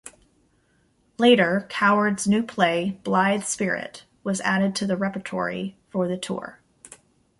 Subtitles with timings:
[1.19, 6.59] Later Coward's new play "Blithe Spirit" was added to the repertory for the tour.